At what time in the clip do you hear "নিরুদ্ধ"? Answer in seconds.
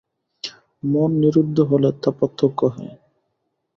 1.21-1.57